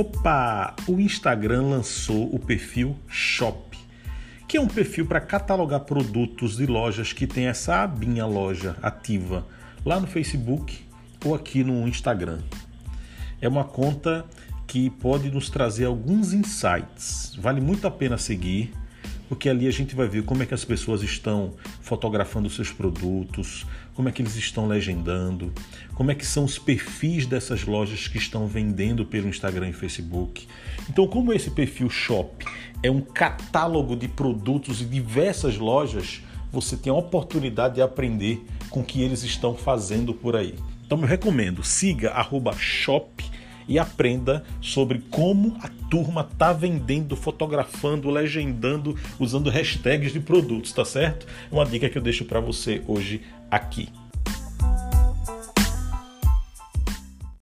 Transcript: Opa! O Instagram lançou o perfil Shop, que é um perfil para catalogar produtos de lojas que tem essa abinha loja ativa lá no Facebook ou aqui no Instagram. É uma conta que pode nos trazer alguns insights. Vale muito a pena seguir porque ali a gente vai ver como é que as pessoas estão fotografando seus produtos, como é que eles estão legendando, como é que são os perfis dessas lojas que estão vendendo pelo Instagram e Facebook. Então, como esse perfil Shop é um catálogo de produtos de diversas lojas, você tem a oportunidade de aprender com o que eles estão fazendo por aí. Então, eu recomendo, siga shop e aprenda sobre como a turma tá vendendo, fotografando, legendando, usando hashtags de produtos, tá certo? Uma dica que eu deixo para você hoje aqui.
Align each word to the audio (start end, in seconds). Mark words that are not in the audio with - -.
Opa! 0.00 0.74
O 0.88 0.98
Instagram 0.98 1.60
lançou 1.60 2.34
o 2.34 2.38
perfil 2.38 2.96
Shop, 3.06 3.76
que 4.48 4.56
é 4.56 4.60
um 4.60 4.66
perfil 4.66 5.04
para 5.04 5.20
catalogar 5.20 5.80
produtos 5.80 6.56
de 6.56 6.64
lojas 6.64 7.12
que 7.12 7.26
tem 7.26 7.48
essa 7.48 7.82
abinha 7.82 8.24
loja 8.24 8.78
ativa 8.80 9.46
lá 9.84 10.00
no 10.00 10.06
Facebook 10.06 10.86
ou 11.22 11.34
aqui 11.34 11.62
no 11.62 11.86
Instagram. 11.86 12.38
É 13.42 13.46
uma 13.46 13.62
conta 13.62 14.24
que 14.66 14.88
pode 14.88 15.30
nos 15.30 15.50
trazer 15.50 15.84
alguns 15.84 16.32
insights. 16.32 17.36
Vale 17.38 17.60
muito 17.60 17.86
a 17.86 17.90
pena 17.90 18.16
seguir 18.16 18.72
porque 19.30 19.48
ali 19.48 19.68
a 19.68 19.70
gente 19.70 19.94
vai 19.94 20.08
ver 20.08 20.24
como 20.24 20.42
é 20.42 20.46
que 20.46 20.54
as 20.54 20.64
pessoas 20.64 21.04
estão 21.04 21.54
fotografando 21.82 22.50
seus 22.50 22.72
produtos, 22.72 23.64
como 23.94 24.08
é 24.08 24.12
que 24.12 24.20
eles 24.20 24.34
estão 24.34 24.66
legendando, 24.66 25.52
como 25.94 26.10
é 26.10 26.16
que 26.16 26.26
são 26.26 26.44
os 26.44 26.58
perfis 26.58 27.26
dessas 27.26 27.64
lojas 27.64 28.08
que 28.08 28.18
estão 28.18 28.48
vendendo 28.48 29.06
pelo 29.06 29.28
Instagram 29.28 29.68
e 29.68 29.72
Facebook. 29.72 30.48
Então, 30.88 31.06
como 31.06 31.32
esse 31.32 31.48
perfil 31.48 31.88
Shop 31.88 32.44
é 32.82 32.90
um 32.90 33.00
catálogo 33.00 33.94
de 33.94 34.08
produtos 34.08 34.78
de 34.78 34.84
diversas 34.84 35.56
lojas, 35.58 36.22
você 36.50 36.76
tem 36.76 36.92
a 36.92 36.96
oportunidade 36.96 37.76
de 37.76 37.82
aprender 37.82 38.44
com 38.68 38.80
o 38.80 38.84
que 38.84 39.00
eles 39.00 39.22
estão 39.22 39.54
fazendo 39.54 40.12
por 40.12 40.34
aí. 40.34 40.56
Então, 40.84 41.00
eu 41.02 41.06
recomendo, 41.06 41.62
siga 41.62 42.12
shop 42.58 43.19
e 43.68 43.78
aprenda 43.78 44.44
sobre 44.60 45.00
como 45.10 45.56
a 45.60 45.68
turma 45.88 46.24
tá 46.24 46.52
vendendo, 46.52 47.16
fotografando, 47.16 48.10
legendando, 48.10 48.96
usando 49.18 49.50
hashtags 49.50 50.12
de 50.12 50.20
produtos, 50.20 50.72
tá 50.72 50.84
certo? 50.84 51.26
Uma 51.50 51.64
dica 51.64 51.88
que 51.88 51.98
eu 51.98 52.02
deixo 52.02 52.24
para 52.24 52.40
você 52.40 52.82
hoje 52.86 53.22
aqui. 53.50 53.88